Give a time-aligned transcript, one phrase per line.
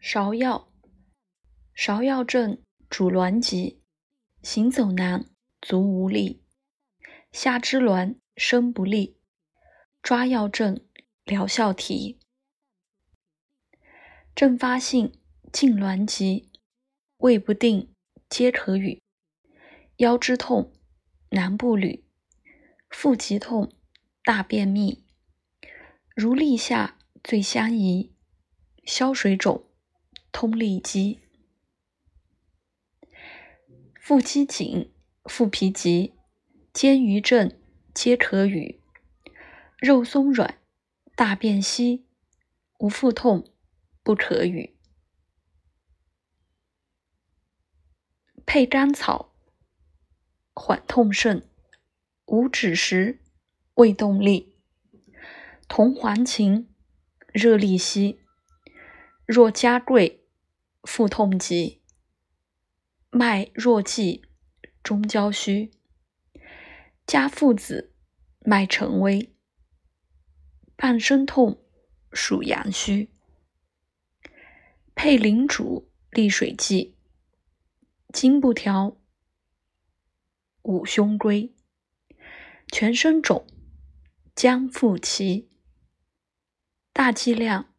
[0.00, 0.72] 芍药，
[1.74, 3.82] 芍药症主挛急，
[4.42, 5.26] 行走难，
[5.60, 6.44] 足无力，
[7.32, 9.18] 下肢挛，身不利。
[10.00, 10.80] 抓药症，
[11.24, 12.20] 疗效提。
[14.36, 15.12] 阵发性
[15.52, 16.48] 痉挛急，
[17.16, 17.92] 胃不定，
[18.30, 19.02] 皆可与。
[19.96, 20.72] 腰肢痛，
[21.30, 22.04] 男不履，
[22.88, 23.72] 腹极痛，
[24.22, 25.04] 大便秘，
[26.14, 28.14] 如立下，最相宜，
[28.84, 29.67] 消水肿。
[30.40, 31.18] 通利肌，
[34.00, 34.92] 腹肌紧，
[35.24, 36.14] 腹皮急，
[36.72, 37.60] 肩盂症
[37.92, 38.80] 皆可与。
[39.78, 40.60] 肉松软，
[41.16, 42.06] 大便稀，
[42.78, 43.52] 无腹痛
[44.04, 44.78] 不可与。
[48.46, 49.34] 配甘草，
[50.54, 51.50] 缓痛甚。
[52.26, 53.20] 无止食，
[53.74, 54.56] 胃动力。
[55.66, 56.68] 同黄芩，
[57.32, 58.20] 热利稀。
[59.26, 60.17] 若加贵。
[60.90, 61.82] 腹痛急，
[63.10, 64.22] 脉弱悸，
[64.82, 65.70] 中焦虚；
[67.06, 67.94] 加附子，
[68.40, 69.36] 脉沉微，
[70.76, 71.62] 半身痛，
[72.10, 73.10] 属阳虚。
[74.94, 76.96] 配灵主利水剂，
[78.12, 78.96] 金不调，
[80.62, 81.54] 五胸归，
[82.72, 83.46] 全身肿，
[84.34, 85.50] 将腹齐，
[86.94, 87.74] 大剂量，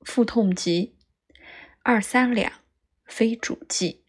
[0.00, 0.95] 腹痛急。
[1.88, 2.52] 二三两，
[3.04, 4.02] 非主剂。